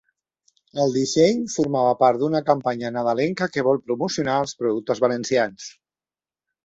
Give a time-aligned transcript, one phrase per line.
[0.83, 5.69] El disseny formava part d’una campanya nadalenca que vol promocionar els productes valencians.